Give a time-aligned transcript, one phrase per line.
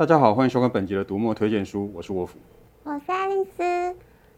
[0.00, 2.38] 大家好，欢迎收看本集的读墨推荐书，我是沃夫，
[2.84, 3.62] 我是爱丽丝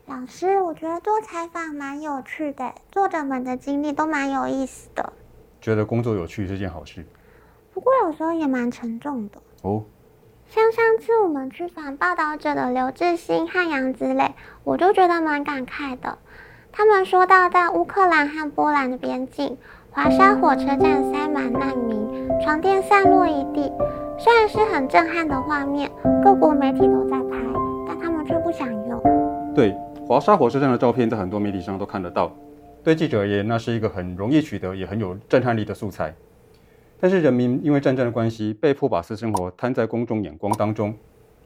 [0.06, 0.60] 老师。
[0.60, 5.12] 我觉得做采访蛮有趣的，作者们的经历都蛮有意思的。
[5.60, 7.06] 觉得工作有趣是件好事，
[7.72, 9.84] 不过有时候也蛮沉重的哦。
[10.48, 14.34] 像上次我们去访报道者的刘志新和杨子磊，
[14.64, 16.18] 我就觉得蛮感慨的。
[16.72, 19.56] 他们说到在乌克兰和波兰的边境，
[19.92, 23.72] 华沙火车站塞满难民，床垫散落一地。
[24.22, 25.90] 虽然是很震撼的画面，
[26.22, 27.38] 各国媒体都在拍，
[27.88, 29.02] 但他们却不想用。
[29.52, 29.74] 对，
[30.06, 32.32] 华沙火车站的照片在很多媒体上都看得到。
[32.84, 36.14] 对记者而言，那是一个很容易取得也很有震撼力的素材。
[37.00, 40.94] 但是人民因为战争的关系，被迫把私生活摊在公众眼光当中。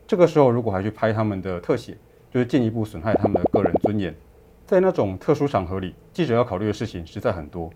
[0.06, 1.96] 这个时候，如果还去拍他们的特写，
[2.30, 4.14] 就是进一步损害他们的个人尊严。
[4.66, 7.70] 在那种特殊场合里，记者要考虑的事情实在很多。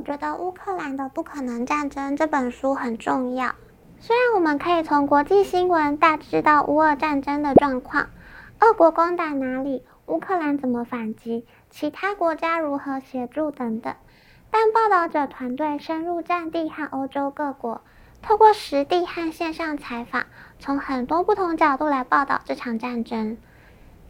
[0.00, 3.54] 我觉得《乌克兰的不可能战争》这本书很重要。
[3.98, 8.08] 虽然我们可以从国际新闻大致知道乌俄战争的状况，
[8.60, 13.94] 俄国攻打哪里，乌克兰怎么反击，其他国家如何协助等等。
[14.50, 17.82] 但报道者团队深入战地和欧洲各国，
[18.22, 20.24] 透过实地和线上采访，
[20.58, 23.36] 从很多不同角度来报道这场战争。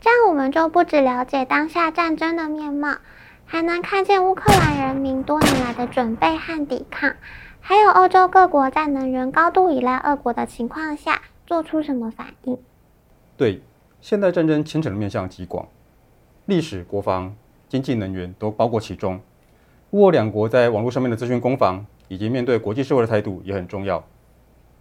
[0.01, 2.99] 这样我们就不只了解当下战争的面貌，
[3.53, 7.17] 还能看见乌克兰人民多年来的准备和抵抗，
[7.61, 12.57] 还有欧洲各国在能源高度依赖俄国的情况下做出什么反应。
[13.37, 13.61] 对，
[14.01, 15.67] 现代战争牵扯的面向极广，
[16.47, 17.35] 历史、国防、
[17.69, 19.21] 经济、能源都包括其中。
[19.91, 24.05] 乌俄两国在网络上面的资讯攻防，以及面对国际社会的态度也很重要。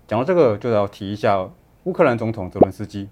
[0.08, 1.50] 讲到这个，就要提一下
[1.86, 3.10] 乌克兰总统泽伦斯基。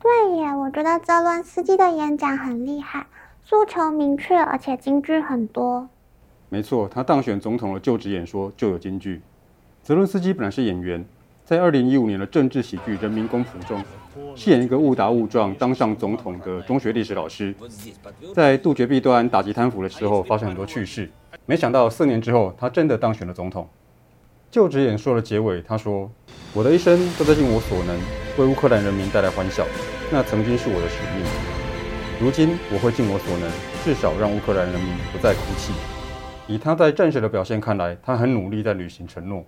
[0.00, 3.06] 对耶，我觉得泽伦斯基的演讲很厉害，
[3.46, 5.86] 诉求明确，而且金句很多。
[6.48, 9.20] 没错，他当选总统的就职演说就有金句。
[9.82, 11.04] 泽伦斯基本来是演员。
[11.44, 13.84] 在二零一五年的政治喜剧《人民公仆》中，
[14.34, 17.54] 饰演一个误打误撞当上总统的中学历史老师，
[18.34, 21.10] 在杜绝弊端、打击贪腐的时候，发生很多趣事。
[21.44, 23.68] 没想到四年之后，他真的当选了总统。
[24.50, 26.10] 就职演说的结尾，他说
[26.54, 27.94] ：“我的一生都在尽我所能
[28.38, 29.66] 为乌克兰人民带来欢笑，
[30.10, 31.53] 那曾经是我的使命。
[32.20, 33.50] 如今我会尽我所能，
[33.84, 35.72] 至少让乌克兰人民不再哭泣。”
[36.46, 39.44] 以他在战时的表现看来，他很努力在履行承诺。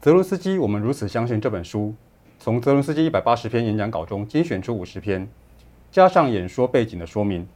[0.00, 1.94] 泽伦斯基，我们如此相信这本书。
[2.38, 5.28] 从泽伦斯基一百八十篇演讲稿中精选出五十篇，
[5.92, 7.46] 加上演说背景的说明，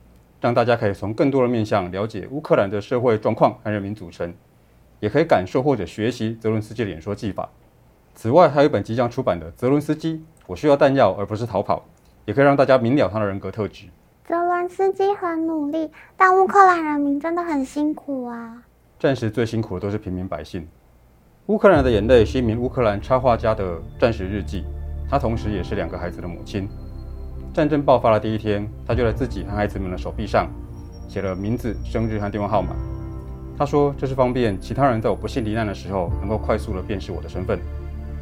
[0.40, 4.32] 让大家可以从更多的面向了解乌克兰的社会状况和人民组成，
[5.00, 7.48] 也可以感受或者学习泽伦斯基的演说技法。
[8.14, 11.78] 此外，还有一本即将出版的《泽伦斯基：我需要弹药而不是逃跑》，
[12.26, 13.86] 也可以让大家明了他的人格特质。
[14.68, 18.62] 司机很努力，但乌克兰人民真的很辛苦啊！
[18.98, 20.66] 战时最辛苦的都是平民百姓。
[21.46, 24.64] 乌克兰的眼泪是一名乌克兰插画家的战时日记，
[25.10, 26.68] 他同时也是两个孩子的母亲。
[27.52, 30.48] 战争爆发的第一天，他就在自己和孩子们的手臂上
[31.08, 32.74] 写了名字、生日和电话号码。
[33.56, 37.60] 他说：“这是方便其他人在我不幸罹难的时候，能够快速地辨识我的身份。”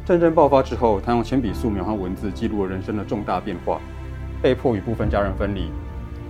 [0.05, 3.79] 战争爆发之后，他用铅笔素描和文字记录了人生的重大变化：
[4.41, 5.71] 被迫与部分家人分离，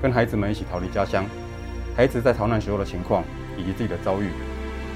[0.03, 1.25] 跟孩子们一起逃离家乡，
[1.96, 3.24] 孩子在逃难时候的情况
[3.58, 4.31] 以及自己的遭遇，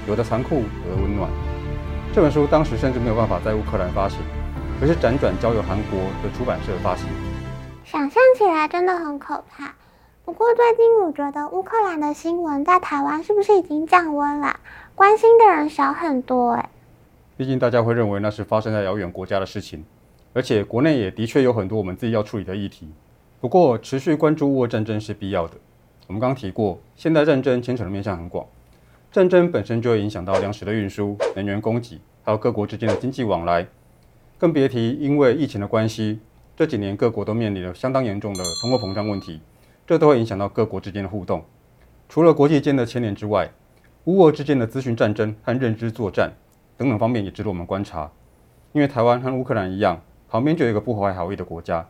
[0.06, 1.30] 有的残酷，有的温暖。
[2.12, 4.18] 这本书当时甚至没有办法在乌克兰发行，
[4.82, 7.08] 而是辗转交由韩国的出版社发行。
[7.86, 9.74] 想象起来真的很可怕。
[10.26, 14.60] 不过最近我觉得乌克兰的新闻在台湾是不是已经降温了？
[14.94, 16.68] 关心的人少很多哎。
[17.38, 19.86] 毕竟大家会认为那是发生在遥远国家的事情，
[20.34, 22.92] 而且国内也的确有很多我们自己要处理的议题。
[23.40, 25.54] 不过持续关注乌俄战争是必要的。
[26.08, 28.44] 我们刚提过，现代战争牵扯的面向很广。
[29.12, 33.68] 战争本身就会影响到粮食的运输、能源供给，还有各国之间的经济往来，
[34.38, 36.18] 更别提因为疫情的关系，
[36.56, 39.40] 这几年各国都面临了相当严重的通货膨胀问题，
[39.86, 41.44] 这都会影响到各国之间的互动。
[42.08, 43.52] 除了国际间的牵连之外，
[44.06, 46.32] 乌俄之间的资讯战争和认知作战
[46.76, 48.10] 等等方面也值得我们观察。
[48.72, 51.86] 因为台湾和乌克兰一样，旁边就有一个不怀好意的国家。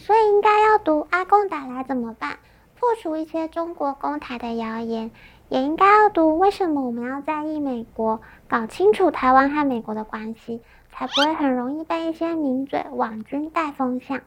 [0.00, 2.38] 所以应该要读阿共打来怎么办？
[2.78, 5.10] 破除一些中国攻台的谣言。
[5.50, 10.62] 也应该要读为什么我们要在意美国，搞清楚台湾和美国的关系，
[10.92, 14.20] 才不会很容易被一些名嘴网军带风向。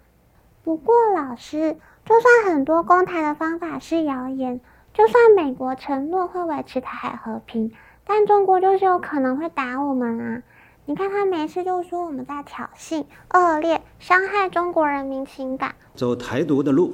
[0.66, 4.60] 不过老师，就算很多攻台的方法是谣言，
[4.94, 7.72] 就算美国承诺会维持台海和平，
[8.06, 10.44] 但中国就是有可能会打我们啊！
[10.86, 16.94] 你看他没事就说我们在挑衅、恶劣、伤害中国人民情感，走台独的路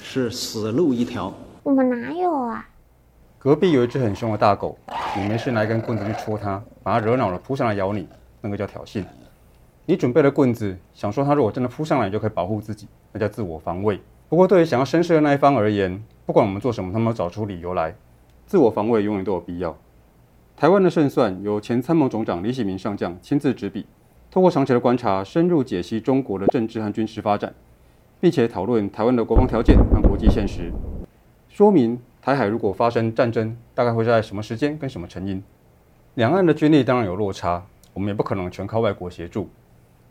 [0.00, 1.32] 是死路一条。
[1.64, 2.68] 我们哪有啊？
[3.36, 4.78] 隔壁有一只很凶的大狗，
[5.16, 8.06] 你没事拿一根棍子去戳它，把它惹恼了扑上来咬你，
[8.40, 9.04] 那个叫挑衅。
[9.86, 14.00] 你准备了棍子，想说它如果真的扑上来，你就可以保护自己，那叫自我防卫。
[14.28, 17.92] 不过对于想要绅士的那一方而言，不管我们做什么，他们找出理由来，
[18.46, 19.76] 自我防卫永远都有必要。
[20.60, 23.86] 台湾的胜算由前参谋总长李喜明上将亲自执笔，
[24.30, 27.54] 透过长期的观察，深入解析中国的政治和军事发展，
[28.20, 30.70] 并且讨论台湾的国防条件和国际现实，
[31.48, 35.42] 说明台海如果发生战争，大概会在什么时间跟什么成因。
[36.12, 37.64] 两岸的军力当然有落差，
[37.94, 39.48] 我们也不可能全靠外国协助，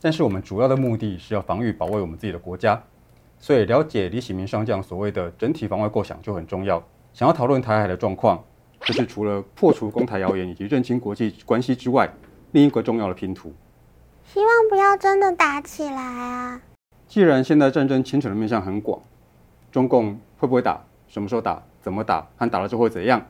[0.01, 2.81] 但是我们主要的目的是要防御保卫我们自己的国家，
[3.37, 6.83] 所以了解李喜明上将所谓的整体防卫构想就很重要。
[7.13, 8.43] 想要讨论台海的状况。
[8.81, 12.11] 这是除了破除公台谣言以及认清国际关系之外，
[12.51, 13.53] 另一个重要的拼图。
[14.23, 16.61] 希望不要真的打起来啊！
[17.07, 18.99] 既然现在战争牵扯的面向很广，
[19.71, 20.83] 中共会不会打？
[21.07, 21.63] 什么时候打？
[21.81, 22.27] 怎么打？
[22.37, 23.25] 和打了之后会怎样？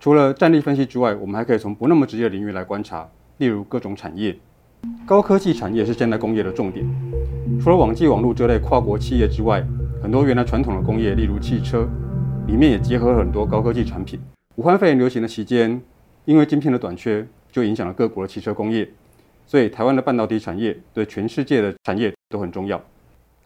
[0.00, 3.08] 除了战力分析之外，我们还可以从不那么直接的领域来观察，
[3.38, 4.36] 例如各种产业。
[5.06, 6.84] 高科技产业是现代工业的重点。
[7.62, 9.64] 除了网际网络这类跨国企业之外，
[10.02, 11.86] 很多原来传统的工业，例如汽车，
[12.46, 14.18] 里面也结合了很多高科技产品。
[14.56, 15.80] 武汉肺炎流行的期间，
[16.26, 18.86] 因为晶片的短缺，就影响了各国的汽车工业，
[19.46, 22.76] 所以台湾的半导体产业对全世界的产业都很重要。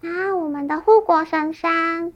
[0.01, 2.13] 啊，我们的护国神山。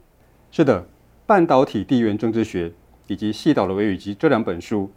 [0.51, 0.81] 是的，
[1.25, 2.67] 《半导体地缘政治学》
[3.07, 4.91] 以及《细岛的微雨姬》这两本书，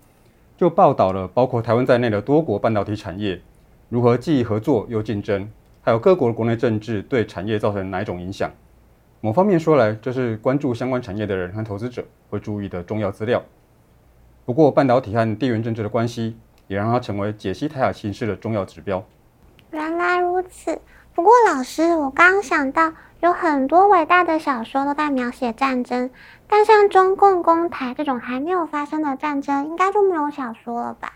[0.57, 3.41] 就报道了包括台湾在内的多国半导体产业
[3.89, 5.49] 如何既合作又竞争，
[5.83, 8.51] 还有各国的国内政治对产业造成哪一种影响。
[9.21, 13.41] 某方面说来，这是关注相关产业的人和投资者会注意的重要资料。
[14.47, 16.37] 不过，半导体和地缘政治的关系，
[16.67, 19.03] 也让它成为解析台海形势的重要指标。
[19.71, 20.79] 原来如此。
[21.15, 26.11] 不过，老师，我刚刚想到，有很多伟大的小说都在描写战争，
[26.47, 31.15] 但像中共攻台这种还没有发生的战争，应该就没有小说了吧？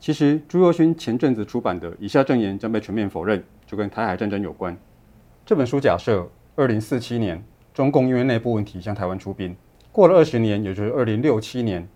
[0.00, 4.76] 其实，朱宥勋前阵子出版的《以下证言将被全面否认》，就跟台海战争有关。
[5.44, 9.54] 这本书假设，二零四七年，中共因为内部问题向台湾出兵，
[9.92, 11.86] 过了二十年，也就是二零六七年。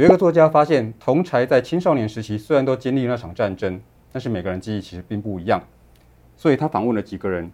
[0.00, 3.78] 有一个作家发现，同侪在青少年时期虽然都经历那场战争，
[4.10, 5.62] 但是每个人记忆其实并不一样。
[6.38, 7.52] 所以他访问了几个人，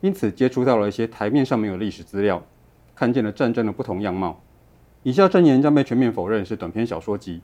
[0.00, 2.42] 因此接触到了一些台面上没有历史资料，
[2.96, 4.40] 看见了战争的不同样貌。
[5.04, 7.40] 以下证言将被全面否认是短篇小说集。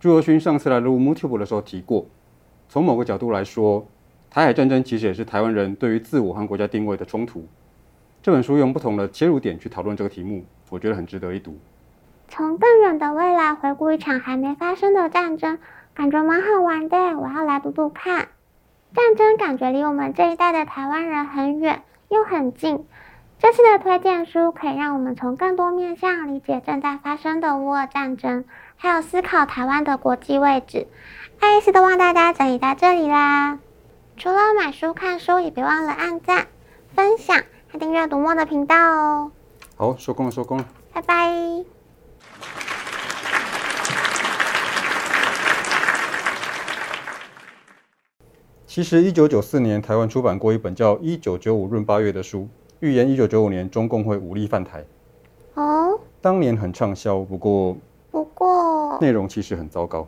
[0.00, 2.04] 朱宥勋上次来录 MooTube 的时候提过，
[2.68, 3.86] 从某个角度来说，
[4.28, 7.46] 台海战争其实也是台湾人对于自我和国家定位的冲突。
[8.24, 11.56] 这本书用不同的切入点去讨论这个题目，我觉得很值得一读。
[12.28, 15.58] 从更远的未来回顾一场还没发生的战争，
[15.94, 16.96] 感觉蛮好玩的。
[17.18, 18.28] 我要来读读看。
[18.94, 22.86] 战争感觉离我们这一代的台湾人很远又很近。
[23.38, 28.44] 这次的推荐书可以让我们从更多面向理解正在发生的乌俄战争，
[28.76, 30.86] 还有思考台湾的国际位置。
[31.38, 33.58] 爱丽丝都帮大家整理到这里啦。
[34.16, 36.46] 除了买书看书，也别忘了按赞、
[36.94, 39.30] 分享和订阅读墨的频道哦。
[39.76, 40.64] 好，收工了，收工了。
[40.92, 41.77] 拜拜。
[48.68, 52.46] 其实，一九九四年，台湾出版过一本叫《一九九五闰八月》的书，
[52.80, 54.84] 预言一九九五年中共会武力犯台。
[55.54, 57.74] 哦，当年很畅销，不过，
[58.10, 60.06] 不过，内容其实很糟糕。